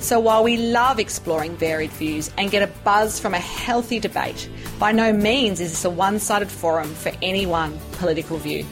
[0.00, 4.48] so while we love exploring varied views and get a buzz from a healthy debate,
[4.78, 8.64] by no means is this a one sided forum for any one political view.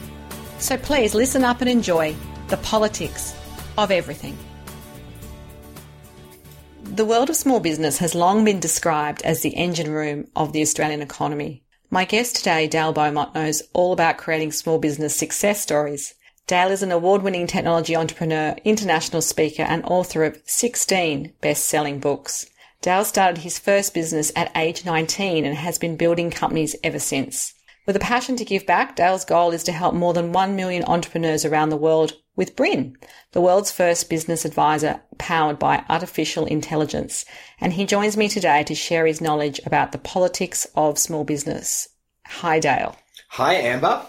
[0.57, 2.15] So please listen up and enjoy
[2.47, 3.35] the politics
[3.77, 4.37] of everything.
[6.83, 10.61] The world of small business has long been described as the engine room of the
[10.61, 11.63] Australian economy.
[11.91, 16.13] My guest today, Dale Beaumont, knows all about creating small business success stories.
[16.49, 22.47] Dale is an award-winning technology entrepreneur, international speaker, and author of 16 best-selling books.
[22.81, 27.53] Dale started his first business at age 19 and has been building companies ever since.
[27.85, 30.83] With a passion to give back, Dale's goal is to help more than 1 million
[30.85, 32.97] entrepreneurs around the world with Brin,
[33.31, 37.25] the world's first business advisor powered by artificial intelligence.
[37.61, 41.89] And he joins me today to share his knowledge about the politics of small business.
[42.25, 42.95] Hi, Dale.
[43.33, 44.07] Hi, Amber.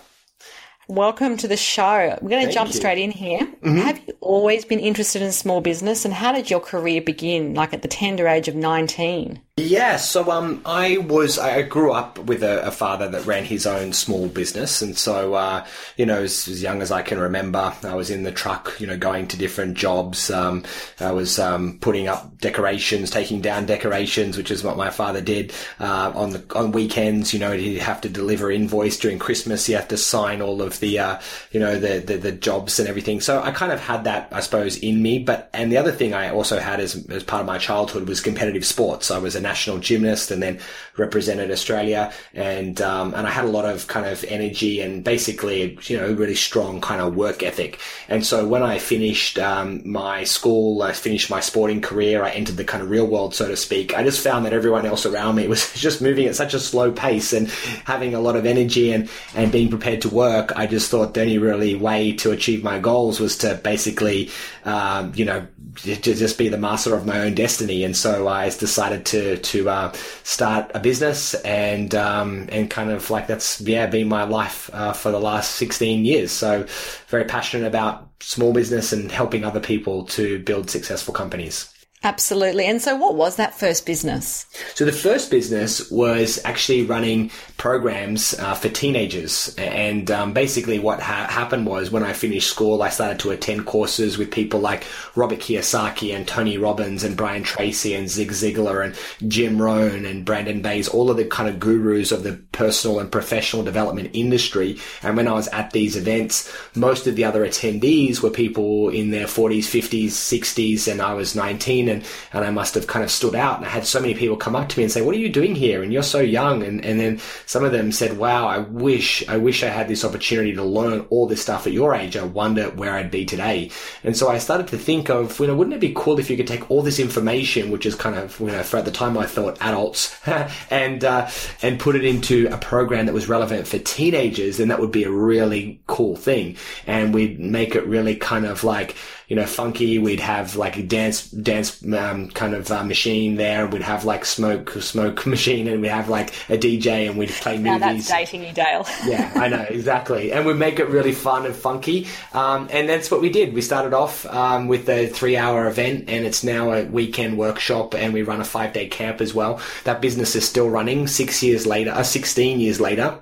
[0.91, 2.19] Welcome to the show.
[2.21, 2.75] We're going to Thank jump you.
[2.75, 3.39] straight in here.
[3.39, 3.77] Mm-hmm.
[3.77, 7.73] Have you always been interested in small business and how did your career begin, like
[7.73, 9.41] at the tender age of 19?
[9.61, 13.67] Yeah, so um, I was I grew up with a, a father that ran his
[13.67, 15.67] own small business, and so uh,
[15.99, 18.87] you know, as, as young as I can remember, I was in the truck, you
[18.87, 20.31] know, going to different jobs.
[20.31, 20.65] Um,
[20.99, 25.53] I was um, putting up decorations, taking down decorations, which is what my father did
[25.79, 27.35] uh, on the on weekends.
[27.35, 29.67] You know, he'd have to deliver invoice during Christmas.
[29.67, 31.21] He had to sign all of the uh,
[31.53, 33.21] you know the, the the jobs and everything.
[33.21, 35.19] So I kind of had that, I suppose, in me.
[35.19, 38.23] But and the other thing I also had as as part of my childhood was
[38.23, 39.11] competitive sports.
[39.11, 40.61] I was a national gymnast and then
[40.97, 45.79] represented Australia, and um, and I had a lot of kind of energy and basically
[45.91, 47.81] you know really strong kind of work ethic.
[48.09, 52.57] And so when I finished um, my school, I finished my sporting career, I entered
[52.57, 53.87] the kind of real world, so to speak.
[53.99, 56.93] I just found that everyone else around me was just moving at such a slow
[56.93, 57.49] pace and
[57.85, 60.53] having a lot of energy and and being prepared to work.
[60.57, 64.31] I just thought the only really way to achieve my goals was to basically,
[64.65, 65.47] um, you know,
[65.77, 67.85] to just be the master of my own destiny.
[67.85, 69.93] And so I decided to to uh,
[70.23, 74.93] start a business and um, and kind of like that's yeah been my life uh,
[74.93, 76.33] for the last sixteen years.
[76.33, 76.67] So
[77.09, 81.73] very passionate about small business and helping other people to build successful companies.
[82.03, 82.65] Absolutely.
[82.65, 84.47] And so what was that first business?
[84.75, 91.01] So the first business was actually running programs uh, for teenagers, and um, basically what
[91.01, 94.85] ha- happened was when I finished school, I started to attend courses with people like
[95.15, 100.25] Robert Kiyosaki and Tony Robbins and Brian Tracy and Zig Ziglar and Jim Rohn and
[100.25, 104.79] Brandon Bays, all of the kind of gurus of the personal and professional development industry.
[105.03, 109.11] And when I was at these events, most of the other attendees were people in
[109.11, 113.11] their 40s, 50s, 60s, and I was 19 and, and I must have kind of
[113.11, 113.59] stood out.
[113.59, 115.29] And I had so many people come up to me and say, what are you
[115.29, 115.83] doing here?
[115.83, 116.63] And you're so young.
[116.63, 120.05] And, and then some of them said, wow, I wish, I wish I had this
[120.05, 122.17] opportunity to learn all this stuff at your age.
[122.17, 123.71] I wonder where I'd be today.
[124.05, 126.37] And so I started to think of, you know, wouldn't it be cool if you
[126.37, 129.19] could take all this information, which is kind of, you know, for at the time
[129.19, 130.17] I thought adults,
[130.71, 131.29] and, uh,
[131.63, 134.59] and put it into a program that was relevant for teenagers.
[134.59, 136.57] then that would be a really cool thing.
[136.87, 138.97] And we'd make it really kind of like,
[139.31, 139.99] you know, funky.
[139.99, 143.65] We'd have like a dance, dance, um, kind of uh, machine there.
[143.69, 147.57] We'd have like smoke, smoke machine and we'd have like a DJ and we'd play
[147.57, 148.09] Now movies.
[148.09, 148.85] that's dating you, Dale.
[149.07, 152.09] yeah, I know exactly, and we make it really fun and funky.
[152.33, 153.55] Um, and that's what we did.
[153.55, 158.13] We started off um, with a three-hour event, and it's now a weekend workshop, and
[158.13, 159.61] we run a five-day camp as well.
[159.85, 163.21] That business is still running six years later, uh, sixteen years later.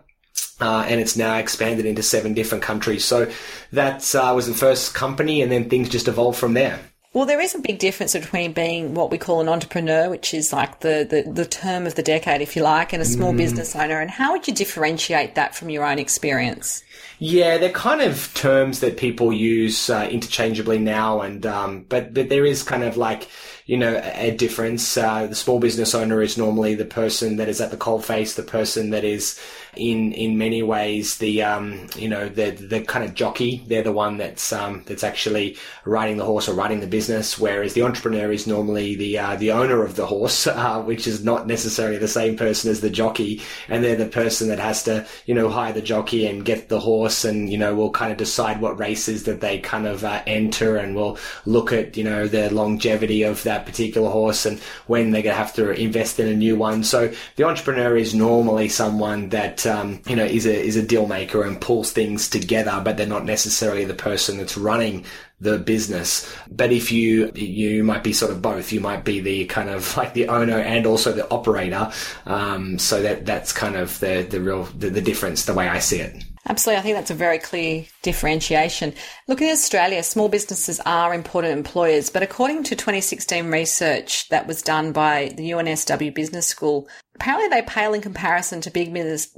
[0.60, 3.04] Uh, and it's now expanded into seven different countries.
[3.04, 3.30] So
[3.72, 6.80] that uh, was the first company, and then things just evolved from there.
[7.14, 10.52] Well, there is a big difference between being what we call an entrepreneur, which is
[10.52, 13.74] like the, the, the term of the decade, if you like, and a small business
[13.74, 13.98] owner.
[14.00, 16.82] And how would you differentiate that from your own experience?
[17.18, 22.28] Yeah, they're kind of terms that people use uh, interchangeably now, and um, but but
[22.28, 23.28] there is kind of like
[23.68, 24.96] you know a, a difference.
[24.96, 28.34] Uh, the small business owner is normally the person that is at the cold coalface,
[28.34, 29.38] the person that is
[29.76, 33.62] in in many ways the um, you know the the kind of jockey.
[33.66, 37.74] They're the one that's um, that's actually riding the horse or riding the business, whereas
[37.74, 41.46] the entrepreneur is normally the uh, the owner of the horse, uh, which is not
[41.46, 45.34] necessarily the same person as the jockey, and they're the person that has to you
[45.34, 48.60] know hire the jockey and get the horse and you know will kind of decide
[48.60, 52.52] what races that they kind of uh, enter and will look at you know the
[52.52, 56.28] longevity of that that particular horse and when they're going to have to invest in
[56.28, 56.84] a new one.
[56.84, 61.06] So the entrepreneur is normally someone that, um, you know, is a, is a deal
[61.06, 65.04] maker and pulls things together, but they're not necessarily the person that's running
[65.40, 66.32] the business.
[66.50, 68.72] But if you, you might be sort of both.
[68.72, 71.92] You might be the kind of like the owner and also the operator.
[72.26, 75.78] Um, so that, that's kind of the, the real, the, the difference, the way I
[75.78, 76.24] see it.
[76.48, 76.78] Absolutely.
[76.78, 78.94] I think that's a very clear differentiation.
[79.26, 84.62] Look, in Australia, small businesses are important employers, but according to 2016 research that was
[84.62, 88.94] done by the UNSW Business School, apparently they pale in comparison to big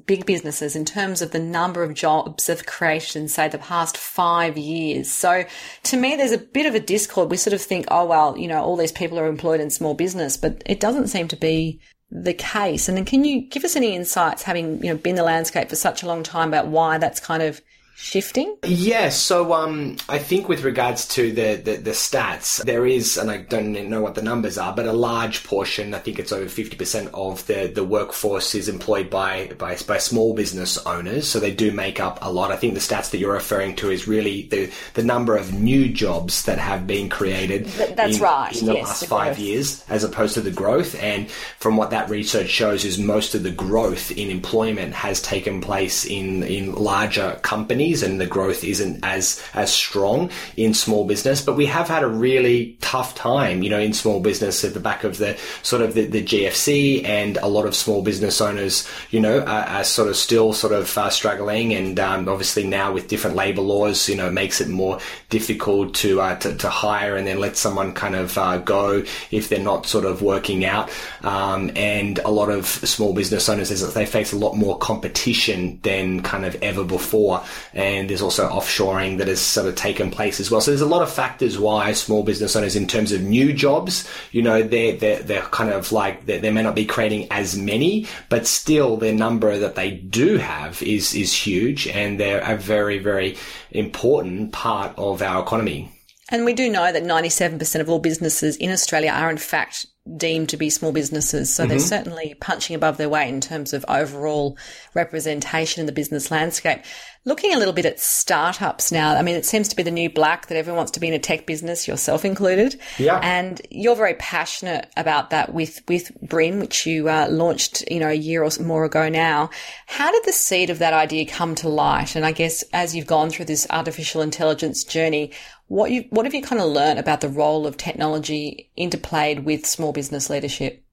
[0.07, 3.97] big businesses in terms of the number of jobs they've created in, say, the past
[3.97, 5.11] five years.
[5.11, 5.45] So
[5.83, 7.29] to me, there's a bit of a discord.
[7.29, 9.95] We sort of think, oh, well, you know, all these people are employed in small
[9.95, 11.81] business, but it doesn't seem to be
[12.11, 12.89] the case.
[12.89, 15.77] And then can you give us any insights, having you know been the landscape for
[15.77, 17.61] such a long time, about why that's kind of
[18.00, 18.56] shifting?
[18.64, 19.20] Yes.
[19.20, 23.38] So um, I think with regards to the, the, the stats, there is, and I
[23.38, 26.76] don't know what the numbers are, but a large portion, I think it's over fifty
[26.76, 31.29] percent of the the workforce is employed by, by by small business owners.
[31.29, 32.50] So they do make up a lot.
[32.50, 35.93] I think the stats that you're referring to is really the the number of new
[35.93, 37.67] jobs that have been created.
[37.67, 38.61] that's in, right.
[38.61, 41.91] In the yes, last the five years, as opposed to the growth, and from what
[41.91, 46.75] that research shows, is most of the growth in employment has taken place in in
[46.75, 51.41] larger companies and the growth isn't as as strong in small business.
[51.41, 54.81] But we have had a really tough time, you know, in small business at the
[54.81, 58.89] back of the sort of the, the GFC, and a lot of small business owners,
[59.11, 62.93] you know, are, are sort of still sort of uh, struggling, and um, obviously now
[62.93, 64.99] with different labour laws, you know, it makes it more
[65.29, 69.49] difficult to uh, to, to, hire and then let someone kind of uh, go if
[69.49, 70.91] they're not sort of working out.
[71.23, 76.23] Um, and a lot of small business owners, they face a lot more competition than
[76.23, 77.43] kind of ever before
[77.81, 80.61] and there's also offshoring that has sort of taken place as well.
[80.61, 84.06] So there's a lot of factors why small business owners, in terms of new jobs,
[84.32, 88.06] you know, they're they're, they're kind of like they, may not be creating as many,
[88.29, 92.99] but still their number that they do have is is huge, and they're a very
[92.99, 93.38] very
[93.71, 95.91] important part of our economy.
[96.29, 99.87] And we do know that 97% of all businesses in Australia are in fact
[100.17, 101.55] deemed to be small businesses.
[101.55, 101.71] So mm-hmm.
[101.71, 104.57] they're certainly punching above their weight in terms of overall
[104.95, 106.81] representation in the business landscape.
[107.27, 110.09] Looking a little bit at startups now, I mean, it seems to be the new
[110.09, 112.81] black that everyone wants to be in a tech business, yourself included.
[112.99, 113.21] Yeah.
[113.23, 118.09] And you're very passionate about that with, with Brin, which you uh, launched, you know,
[118.09, 119.51] a year or more ago now.
[119.87, 122.17] How did the seed of that idea come to light?
[122.17, 125.33] And I guess as you've gone through this artificial intelligence journey,
[125.71, 129.65] what you what have you kind of learned about the role of technology interplayed with
[129.65, 130.85] small business leadership?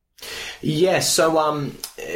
[0.62, 1.12] Yes.
[1.12, 1.76] So, um,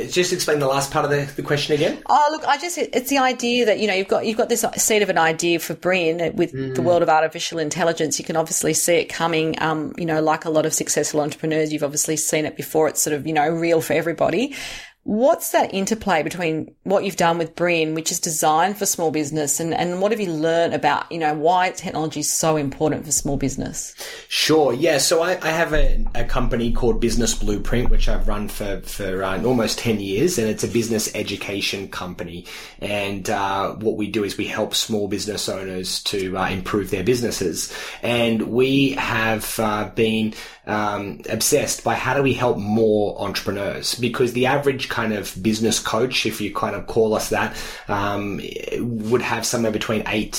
[0.09, 2.01] just explain the last part of the, the question again.
[2.07, 4.63] Oh, look, I just it's the idea that you know you've got you've got this
[4.77, 6.75] seed of an idea for Brin with mm.
[6.75, 8.19] the world of artificial intelligence.
[8.19, 9.59] You can obviously see it coming.
[9.59, 12.87] Um, you know, like a lot of successful entrepreneurs, you've obviously seen it before.
[12.87, 14.55] It's sort of you know real for everybody.
[15.03, 19.59] What's that interplay between what you've done with Brin, which is designed for small business,
[19.59, 23.11] and, and what have you learned about, you know, why technology is so important for
[23.11, 23.95] small business?
[24.27, 24.73] Sure.
[24.73, 24.99] Yeah.
[24.99, 29.23] So I, I have a, a, company called Business Blueprint, which I've run for, for
[29.23, 32.45] uh, almost 10 years, and it's a business education company.
[32.79, 37.03] And uh, what we do is we help small business owners to uh, improve their
[37.03, 37.75] businesses.
[38.03, 40.35] And we have uh, been
[40.67, 45.79] um, obsessed by how do we help more entrepreneurs because the average kind of business
[45.79, 47.55] coach, if you kind of call us that,
[47.87, 48.39] um,
[48.77, 50.33] would have somewhere between eight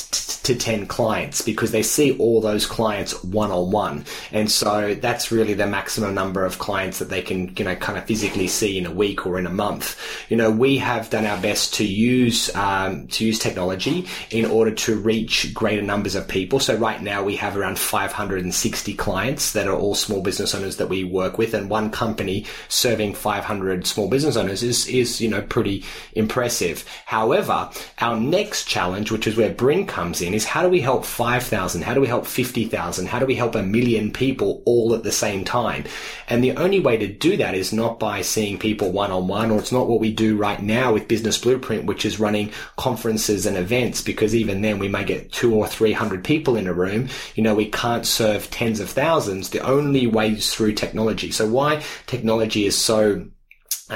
[0.44, 4.04] to 10 clients because they see all those clients one on one.
[4.30, 7.99] And so that's really the maximum number of clients that they can, you know, kind
[7.99, 9.99] of physically see in a week or in a month.
[10.28, 14.71] You know, we have done our best to use, um, to use technology in order
[14.71, 16.61] to reach greater numbers of people.
[16.61, 20.88] So right now we have around 560 clients that are all small business owners that
[20.88, 25.42] we work with and one company serving 500 small business owners is, is, you know,
[25.42, 26.84] pretty impressive.
[27.06, 31.04] However, our next challenge, which is where Brin comes in, is how do we help
[31.04, 31.82] 5,000?
[31.82, 33.06] How do we help 50,000?
[33.06, 35.84] How do we help a million people all at the same time?
[36.28, 39.50] And the only way to do that is not by seeing people one on one,
[39.50, 43.46] or it's not what we do right now with Business Blueprint, which is running conferences
[43.46, 47.08] and events, because even then we may get two or 300 people in a room.
[47.34, 49.50] You know, we can't serve tens of thousands.
[49.50, 51.30] The only way is through technology.
[51.30, 53.26] So why technology is so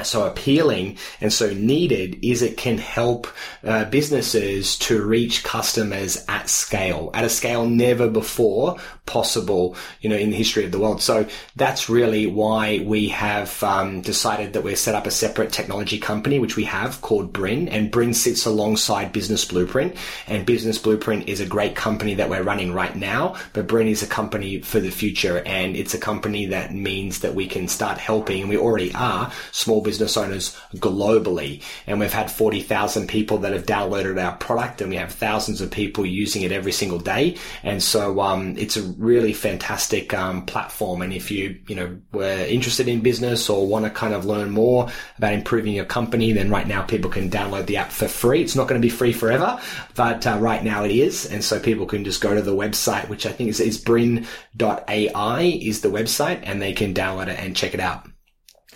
[0.05, 3.27] so appealing and so needed is it can help
[3.63, 8.77] uh, businesses to reach customers at scale, at a scale never before
[9.07, 11.01] possible, you know, in the history of the world.
[11.01, 11.25] So
[11.55, 16.37] that's really why we have um, decided that we're set up a separate technology company,
[16.37, 19.95] which we have called Brin, and Brin sits alongside Business Blueprint.
[20.27, 24.03] And Business Blueprint is a great company that we're running right now, but Brin is
[24.03, 27.97] a company for the future, and it's a company that means that we can start
[27.97, 31.63] helping, and we already are small business owners globally.
[31.87, 35.59] And we've had forty thousand people that have downloaded our product, and we have thousands
[35.61, 37.37] of people using it every single day.
[37.63, 41.01] And so um, it's a really fantastic um, platform.
[41.01, 44.49] And if you, you know, were interested in business or want to kind of learn
[44.51, 48.41] more about improving your company, then right now people can download the app for free.
[48.41, 49.59] It's not going to be free forever,
[49.95, 51.25] but uh, right now it is.
[51.31, 55.41] And so people can just go to the website, which I think is, is brin.ai
[55.41, 58.07] is the website and they can download it and check it out.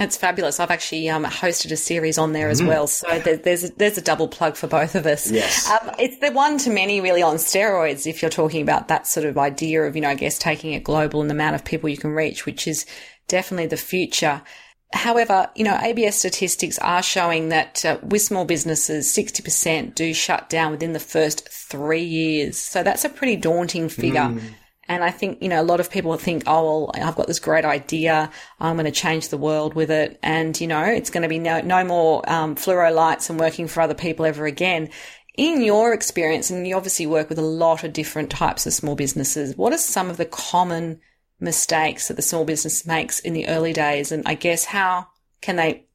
[0.01, 0.59] It's fabulous.
[0.59, 2.67] I've actually um, hosted a series on there as mm.
[2.67, 5.29] well, so there, there's a, there's a double plug for both of us.
[5.29, 8.07] Yes, um, it's the one to many really on steroids.
[8.07, 10.83] If you're talking about that sort of idea of you know, I guess taking it
[10.83, 12.85] global and the amount of people you can reach, which is
[13.27, 14.41] definitely the future.
[14.93, 20.49] However, you know, ABS statistics are showing that uh, with small businesses, 60% do shut
[20.49, 22.57] down within the first three years.
[22.57, 24.19] So that's a pretty daunting figure.
[24.19, 24.41] Mm.
[24.91, 27.39] And I think, you know, a lot of people think, oh, well, I've got this
[27.39, 28.29] great idea.
[28.59, 30.19] I'm going to change the world with it.
[30.21, 33.69] And, you know, it's going to be no, no more um, fluoro lights and working
[33.69, 34.89] for other people ever again.
[35.35, 38.95] In your experience, and you obviously work with a lot of different types of small
[38.95, 40.99] businesses, what are some of the common
[41.39, 44.11] mistakes that the small business makes in the early days?
[44.11, 45.07] And I guess how
[45.39, 45.85] can they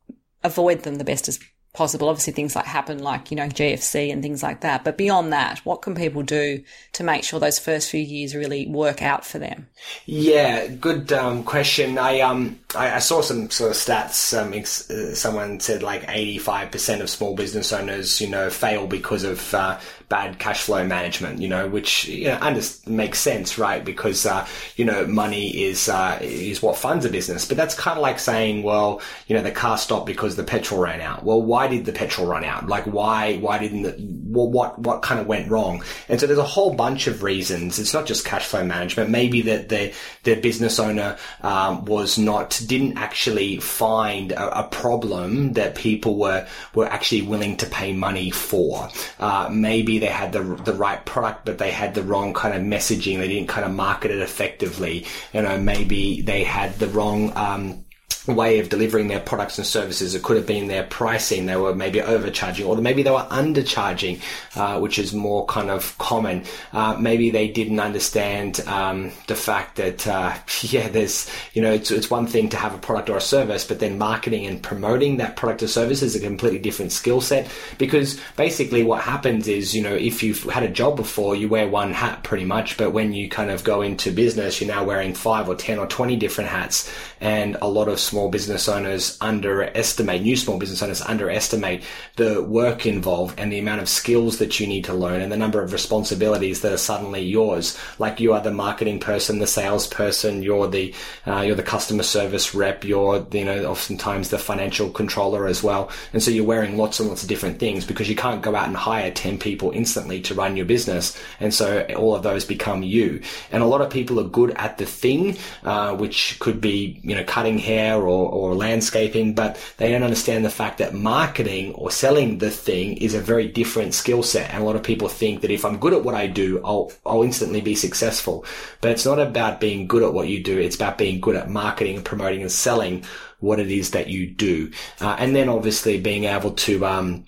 [0.43, 1.39] avoid them the best as
[1.77, 2.09] possible.
[2.09, 4.83] Obviously, things like happen, like, you know, GFC and things like that.
[4.83, 6.63] But beyond that, what can people do
[6.95, 9.69] to make sure those first few years really work out for them?
[10.07, 11.99] Yeah, good um, question.
[11.99, 14.37] I, um, I, I, saw some sort of stats.
[14.37, 19.23] Um, ex- uh, someone said like 85% of small business owners, you know, fail because
[19.23, 19.79] of uh,
[20.09, 23.85] bad cash flow management, you know, which you know, under- makes sense, right?
[23.85, 24.47] Because, uh,
[24.77, 27.47] you know, money is, uh, is what funds a business.
[27.47, 30.81] But that's kind of like saying, well, you know, the car stopped because the petrol
[30.81, 31.25] ran out.
[31.25, 32.69] Well, why did the petrol run out?
[32.69, 35.83] Like, why, why didn't the, well, what, what kind of went wrong?
[36.09, 37.81] And so there's a whole bunch of reasons.
[37.81, 39.11] It's not just cash flow management.
[39.11, 45.55] Maybe that the, the business owner, um, was not, didn't actually find a, a, problem
[45.55, 48.89] that people were, were actually willing to pay money for.
[49.19, 52.63] Uh, maybe they had the the right product, but they had the wrong kind of
[52.63, 53.19] messaging.
[53.19, 55.07] They didn't kind of market it effectively.
[55.33, 57.86] You know, maybe they had the wrong um,
[58.27, 60.15] way of delivering their products and services.
[60.15, 61.47] It could have been their pricing.
[61.47, 64.21] They were maybe overcharging or maybe they were undercharging,
[64.57, 66.45] uh, which is more kind of common.
[66.73, 71.91] Uh, maybe they didn't understand um, the fact that, uh, yeah, there's, you know, it's,
[71.91, 75.19] it's one thing to have a product or a service, but then marketing and promoting
[75.19, 79.75] that product or service is a completely different skill set because basically what happens is,
[79.75, 82.91] you know, if you've had a job before, you wear one hat pretty much, but
[82.91, 86.17] when you kind of go into business, you're now wearing five or 10 or 20
[86.17, 91.03] different hats and a lot of small small business owners underestimate, new small business owners
[91.03, 91.83] underestimate
[92.17, 95.37] the work involved and the amount of skills that you need to learn and the
[95.37, 97.79] number of responsibilities that are suddenly yours.
[97.99, 100.95] Like you are the marketing person, the salesperson, you're the,
[101.27, 105.91] uh, you're the customer service rep, you're, you know, oftentimes the financial controller as well.
[106.15, 108.69] And so you're wearing lots and lots of different things because you can't go out
[108.69, 111.21] and hire 10 people instantly to run your business.
[111.39, 113.21] And so all of those become you.
[113.53, 117.15] And a lot of people are good at the thing, uh, which could be, you
[117.15, 121.91] know, cutting hair or, or landscaping, but they don't understand the fact that marketing or
[121.91, 124.51] selling the thing is a very different skill set.
[124.51, 126.93] And a lot of people think that if I'm good at what I do, I'll,
[127.05, 128.45] I'll instantly be successful.
[128.81, 130.59] But it's not about being good at what you do.
[130.59, 133.05] It's about being good at marketing and promoting and selling
[133.41, 134.71] what it is that you do.
[135.01, 137.25] Uh, and then obviously being able to, um,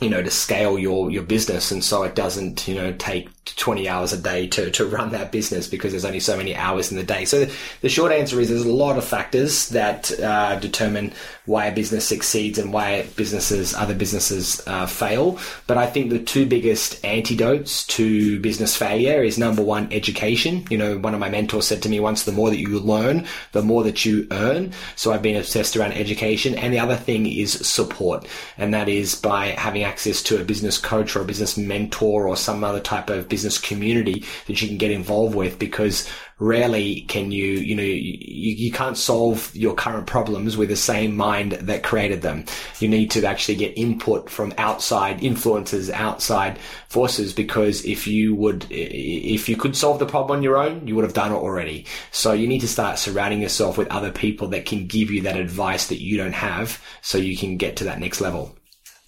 [0.00, 1.70] you know, to scale your, your business.
[1.70, 5.32] And so it doesn't, you know, take 20 hours a day to, to run that
[5.32, 7.24] business because there's only so many hours in the day.
[7.24, 7.46] So
[7.80, 11.12] the short answer is there's a lot of factors that uh, determine
[11.46, 15.38] why a business succeeds and why businesses, other businesses uh, fail.
[15.66, 20.64] But I think the two biggest antidotes to business failure is number one, education.
[20.70, 23.26] You know, one of my mentors said to me once, the more that you learn,
[23.52, 24.72] the more that you earn.
[24.96, 26.54] So I've been obsessed around education.
[26.54, 28.26] And the other thing is support.
[28.56, 32.36] And that is by having access to a business coach or a business mentor or
[32.36, 36.08] some other type of business community that you can get involved with because
[36.40, 38.16] rarely can you, you know, you,
[38.54, 42.44] you can't solve your current problems with the same mind that created them.
[42.80, 48.66] You need to actually get input from outside influences, outside forces, because if you would,
[48.70, 51.86] if you could solve the problem on your own, you would have done it already.
[52.10, 55.38] So you need to start surrounding yourself with other people that can give you that
[55.38, 58.56] advice that you don't have so you can get to that next level.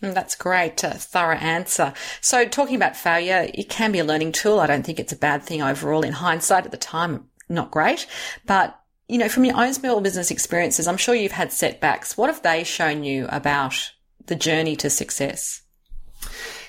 [0.03, 1.95] Mm, that's great, a thorough answer.
[2.21, 4.59] So, talking about failure, it can be a learning tool.
[4.59, 6.03] I don't think it's a bad thing overall.
[6.03, 8.07] In hindsight, at the time, not great.
[8.45, 8.79] But,
[9.09, 12.17] you know, from your own small business experiences, I'm sure you've had setbacks.
[12.17, 13.93] What have they shown you about
[14.27, 15.63] the journey to success?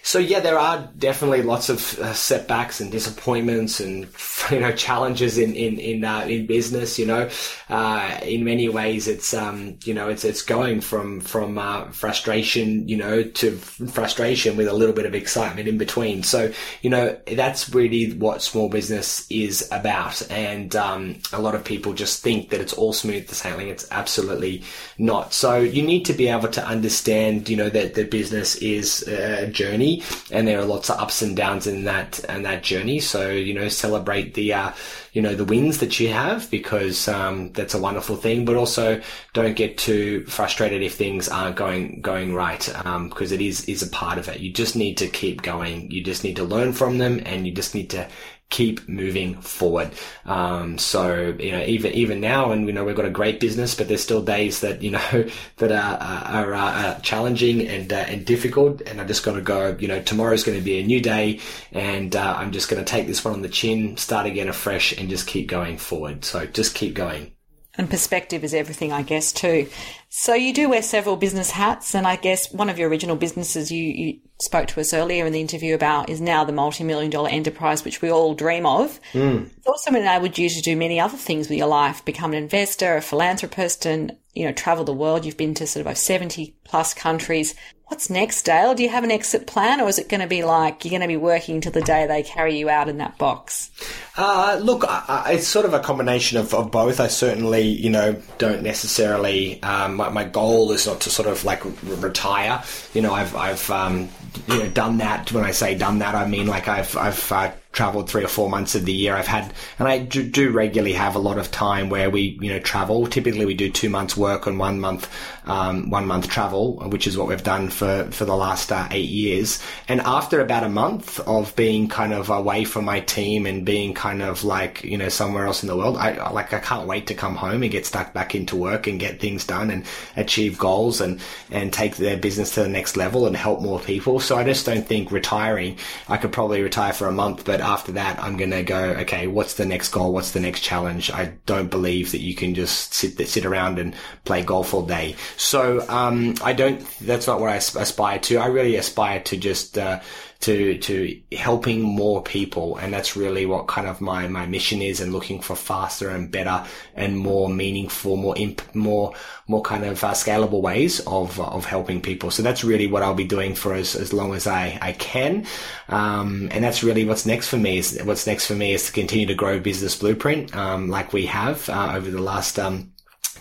[0.06, 4.06] So yeah, there are definitely lots of uh, setbacks and disappointments and
[4.52, 7.00] you know challenges in in in, uh, in business.
[7.00, 7.30] You know,
[7.70, 12.86] uh, in many ways, it's um you know it's it's going from from uh, frustration
[12.90, 16.22] you know to frustration with a little bit of excitement in between.
[16.22, 20.22] So you know that's really what small business is about.
[20.30, 23.70] And um, a lot of people just think that it's all smooth sailing.
[23.70, 24.64] It's absolutely
[24.98, 25.34] not.
[25.34, 29.48] So you need to be able to understand you know that the business is a
[29.48, 29.93] journey
[30.32, 33.00] and there are lots of ups and downs in that and that journey.
[33.00, 34.72] So you know, celebrate the uh,
[35.12, 38.46] you know the wins that you have because um, that's a wonderful thing.
[38.46, 39.02] But also,
[39.34, 43.84] don't get too frustrated if things aren't going going right because um, it is is
[43.84, 44.40] a part of it.
[44.40, 45.92] You just need to keep going.
[45.92, 48.08] You just need to learn from them, and you just need to
[48.54, 49.92] keep moving forward.
[50.26, 53.74] Um, so you know, even even now, and you know, we've got a great business,
[53.74, 58.26] but there's still days that you know that are are, are challenging and uh, and
[58.26, 58.82] difficult.
[58.82, 59.76] And I just got to go.
[59.80, 61.40] You know, tomorrow's going to be a new day,
[61.72, 64.96] and uh, I'm just going to take this one on the chin, start again afresh,
[64.98, 66.24] and just keep going forward.
[66.24, 67.34] So just keep going.
[67.76, 69.68] And perspective is everything, I guess, too.
[70.10, 73.72] So you do wear several business hats, and I guess one of your original businesses
[73.72, 77.30] you, you spoke to us earlier in the interview about is now the multi-million dollar
[77.30, 79.00] enterprise, which we all dream of.
[79.14, 79.50] Mm.
[79.58, 82.96] It's also enabled you to do many other things with your life, become an investor,
[82.96, 85.26] a philanthropist, and you know travel the world.
[85.26, 87.56] You've been to sort of 70 plus countries.
[87.94, 88.74] What's next, Dale?
[88.74, 91.04] Do you have an exit plan, or is it going to be like you're going
[91.04, 93.70] to be working till the day they carry you out in that box?
[94.18, 97.00] Uh, look, I, I, it's sort of a combination of, of, both.
[97.00, 99.62] I certainly, you know, don't necessarily.
[99.62, 102.64] Um, my, my, goal is not to sort of like retire.
[102.96, 104.10] You know, I've I've um,
[104.48, 105.32] you know done that.
[105.32, 108.50] When I say done that, I mean like I've I've uh, traveled three or four
[108.50, 109.16] months of the year.
[109.16, 112.50] I've had, and I do, do, regularly have a lot of time where we, you
[112.50, 113.08] know, travel.
[113.08, 115.10] Typically, we do two months work and one month,
[115.46, 119.10] um, one month travel, which is what we've done for for the last uh, eight
[119.10, 119.62] years.
[119.88, 123.96] And after about a month of being kind of away from my team and being
[123.96, 127.08] kind of like, you know, somewhere else in the world, I like I can't wait
[127.08, 129.84] to come home and get stuck back into work and get things done and
[130.16, 134.20] achieve goals and and take their business to the next level and help more people.
[134.24, 135.78] So I just don't think retiring.
[136.08, 139.28] I could probably retire for a month, but after that, I'm going to go, okay,
[139.28, 140.14] what's the next goal?
[140.14, 141.12] What's the next challenge?
[141.12, 145.16] I don't believe that you can just sit, sit around and play golf all day.
[145.38, 148.38] So, um, I don't, that's not what I aspire to.
[148.38, 150.00] I really aspire to just, uh,
[150.44, 152.76] to to helping more people.
[152.78, 156.30] And that's really what kind of my my mission is and looking for faster and
[156.30, 159.14] better and more meaningful more imp- more
[159.48, 162.30] more kind of uh, scalable ways of of helping people.
[162.30, 165.46] So that's really what I'll be doing for as as long as I I can.
[165.88, 168.92] Um, and that's really what's next for me is what's next for me is to
[168.92, 172.93] continue to grow business blueprint um, like we have uh, over the last um,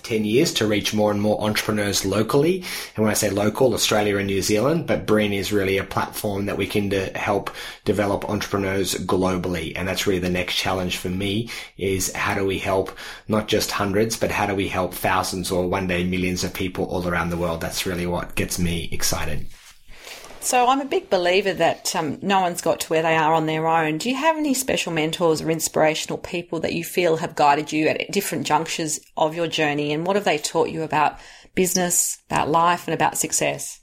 [0.03, 2.65] 10 years to reach more and more entrepreneurs locally.
[2.97, 6.47] And when I say local, Australia and New Zealand, but Brin is really a platform
[6.47, 7.51] that we can help
[7.85, 9.73] develop entrepreneurs globally.
[9.77, 12.97] And that's really the next challenge for me is how do we help
[13.29, 16.85] not just hundreds, but how do we help thousands or one day millions of people
[16.87, 17.61] all around the world?
[17.61, 19.47] That's really what gets me excited.
[20.43, 23.47] So I'm a big believer that um, no one's got to where they are on
[23.47, 23.99] their own.
[23.99, 27.87] Do you have any special mentors or inspirational people that you feel have guided you
[27.87, 29.93] at different junctures of your journey?
[29.93, 31.19] And what have they taught you about
[31.55, 33.83] business, about life, and about success?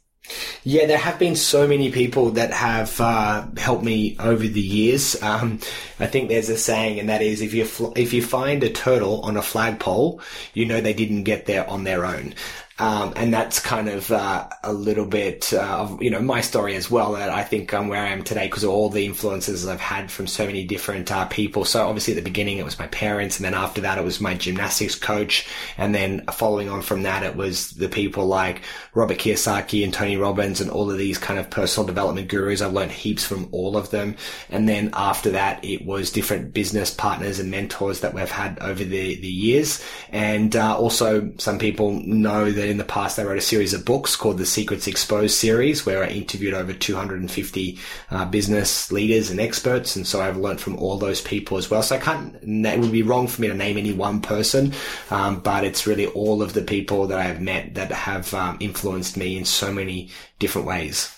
[0.63, 5.19] Yeah, there have been so many people that have uh, helped me over the years.
[5.23, 5.59] Um,
[5.99, 8.69] I think there's a saying, and that is, if you fl- if you find a
[8.69, 10.21] turtle on a flagpole,
[10.53, 12.35] you know they didn't get there on their own.
[12.79, 16.75] Um, and that's kind of uh, a little bit uh, of you know my story
[16.75, 17.13] as well.
[17.13, 20.09] That I think I'm where I am today because of all the influences I've had
[20.09, 21.65] from so many different uh, people.
[21.65, 24.21] So obviously at the beginning it was my parents, and then after that it was
[24.21, 28.61] my gymnastics coach, and then following on from that it was the people like
[28.93, 32.61] Robert Kiyosaki and Tony Robbins and all of these kind of personal development gurus.
[32.61, 34.15] I've learned heaps from all of them,
[34.49, 38.85] and then after that it was different business partners and mentors that we've had over
[38.85, 43.37] the the years, and uh, also some people know that in the past, I wrote
[43.37, 47.79] a series of books called the Secrets Exposed series, where I interviewed over 250
[48.11, 49.95] uh, business leaders and experts.
[49.95, 51.81] And so I've learned from all those people as well.
[51.81, 54.73] So I can't, it would be wrong for me to name any one person,
[55.09, 59.17] um, but it's really all of the people that I've met that have um, influenced
[59.17, 61.15] me in so many different ways.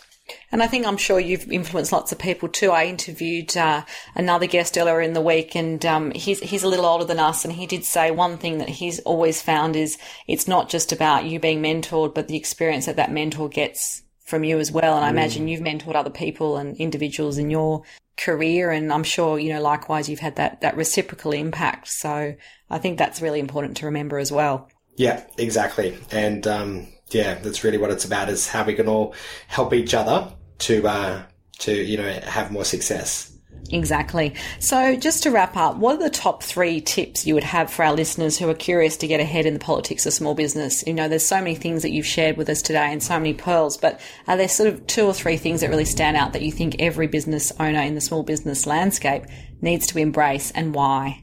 [0.51, 2.71] And I think I'm sure you've influenced lots of people too.
[2.71, 3.83] I interviewed uh,
[4.15, 7.43] another guest earlier in the week, and um, he's he's a little older than us,
[7.45, 11.25] and he did say one thing that he's always found is it's not just about
[11.25, 14.95] you being mentored, but the experience that that mentor gets from you as well.
[14.95, 15.13] And I mm.
[15.13, 17.83] imagine you've mentored other people and individuals in your
[18.17, 21.87] career, and I'm sure you know likewise you've had that that reciprocal impact.
[21.87, 22.35] So
[22.69, 24.69] I think that's really important to remember as well.
[24.95, 26.45] Yeah, exactly, and.
[26.47, 29.13] Um yeah, that's really what it's about is how we can all
[29.47, 31.23] help each other to, uh,
[31.59, 33.31] to, you know, have more success.
[33.69, 34.33] Exactly.
[34.59, 37.83] So, just to wrap up, what are the top three tips you would have for
[37.85, 40.85] our listeners who are curious to get ahead in the politics of small business?
[40.85, 43.33] You know, there's so many things that you've shared with us today and so many
[43.33, 46.41] pearls, but are there sort of two or three things that really stand out that
[46.41, 49.23] you think every business owner in the small business landscape
[49.61, 51.21] needs to embrace and why?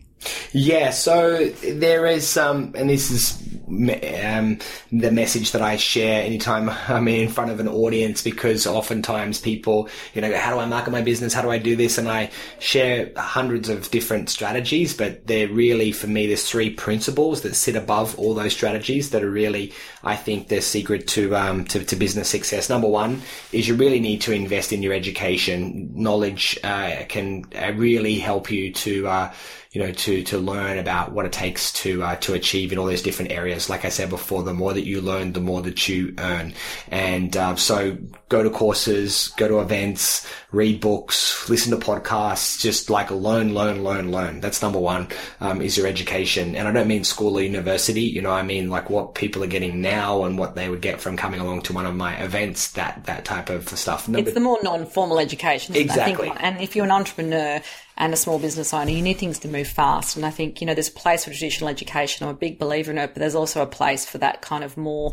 [0.53, 4.59] Yeah, so there is, um, and this is um,
[4.91, 9.89] the message that I share anytime I'm in front of an audience because oftentimes people,
[10.15, 11.35] you know, how do I market my business?
[11.35, 11.99] How do I do this?
[11.99, 17.43] And I share hundreds of different strategies, but they're really, for me, there's three principles
[17.43, 21.65] that sit above all those strategies that are really, I think, the secret to, um,
[21.67, 22.71] to, to, business success.
[22.71, 25.91] Number one is you really need to invest in your education.
[25.95, 29.33] Knowledge uh, can uh, really help you to, uh,
[29.79, 32.87] you know, to, to learn about what it takes to, uh, to achieve in all
[32.87, 33.71] those different areas.
[33.71, 36.53] Like I said before, the more that you learn, the more that you earn.
[36.91, 37.97] And, uh, so
[38.29, 43.85] go to courses, go to events, read books, listen to podcasts, just like learn, learn,
[43.85, 44.41] learn, learn.
[44.41, 45.09] That's number one,
[45.41, 46.57] um, is your education.
[46.57, 49.49] And I don't mean school or university, you know, I mean like what people are
[49.49, 52.73] getting now and what they would get from coming along to one of my events,
[52.73, 54.09] that, that type of stuff.
[54.09, 55.77] Number- it's the more non-formal education.
[55.77, 56.33] Exactly.
[56.39, 57.61] And if you're an entrepreneur,
[58.01, 60.17] and a small business owner, you need things to move fast.
[60.17, 62.25] And I think, you know, there's a place for traditional education.
[62.25, 64.77] I'm a big believer in it, but there's also a place for that kind of
[64.77, 65.13] more,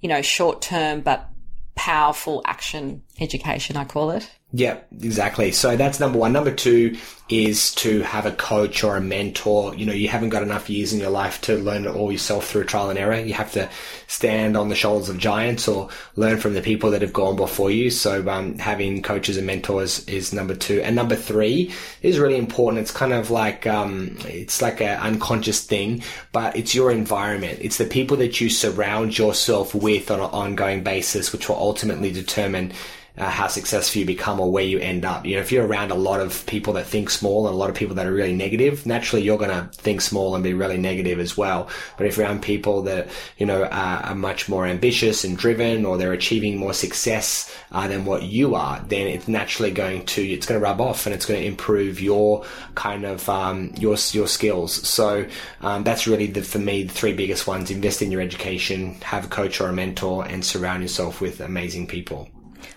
[0.00, 1.28] you know, short term, but
[1.74, 4.30] powerful action education, I call it.
[4.52, 5.52] Yeah, exactly.
[5.52, 6.32] So that's number one.
[6.32, 6.96] Number two
[7.28, 9.76] is to have a coach or a mentor.
[9.76, 12.48] You know, you haven't got enough years in your life to learn it all yourself
[12.48, 13.20] through trial and error.
[13.20, 13.70] You have to
[14.08, 17.70] stand on the shoulders of giants or learn from the people that have gone before
[17.70, 17.90] you.
[17.90, 20.80] So, um, having coaches and mentors is number two.
[20.82, 22.82] And number three is really important.
[22.82, 26.02] It's kind of like, um, it's like an unconscious thing,
[26.32, 27.60] but it's your environment.
[27.60, 32.10] It's the people that you surround yourself with on an ongoing basis, which will ultimately
[32.10, 32.72] determine
[33.16, 35.24] uh, how successful you become or where you end up.
[35.26, 37.70] You know, if you're around a lot of people that think small and a lot
[37.70, 40.78] of people that are really negative, naturally you're going to think small and be really
[40.78, 41.68] negative as well.
[41.96, 45.84] But if you're around people that, you know, are, are much more ambitious and driven
[45.84, 50.22] or they're achieving more success uh, than what you are, then it's naturally going to,
[50.22, 52.44] it's going to rub off and it's going to improve your
[52.74, 54.88] kind of, um, your, your skills.
[54.88, 55.26] So,
[55.60, 57.70] um, that's really the, for me, the three biggest ones.
[57.70, 61.86] Invest in your education, have a coach or a mentor and surround yourself with amazing
[61.86, 62.28] people.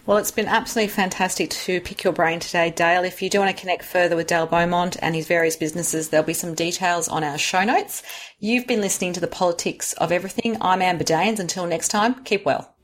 [0.06, 3.06] Well, it's been absolutely fantastic to pick your brain today, Dale.
[3.06, 6.26] If you do want to connect further with Dale Beaumont and his various businesses, there'll
[6.26, 8.04] be some details on our show notes.
[8.38, 10.58] You've been listening to the politics of everything.
[10.60, 11.40] I'm Amber Daines.
[11.40, 12.76] Until next time, keep well.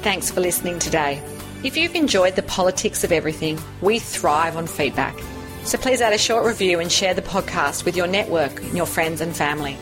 [0.00, 1.22] Thanks for listening today.
[1.62, 5.18] If you've enjoyed the politics of everything, we thrive on feedback.
[5.64, 9.20] So please add a short review and share the podcast with your network your friends
[9.20, 9.76] and family.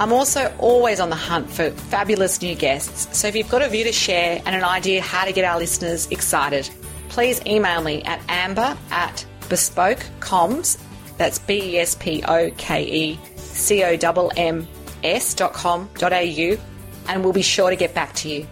[0.00, 3.68] I'm also always on the hunt for fabulous new guests, so if you've got a
[3.68, 6.70] view to share and an idea how to get our listeners excited,
[7.08, 10.78] please email me at amber at bespokecomms,
[11.16, 14.68] that's B E S P O K E C O M M
[15.02, 16.56] S dot com dot au,
[17.08, 18.46] and we'll be sure to get back to you.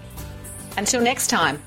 [0.76, 1.62] Until next time.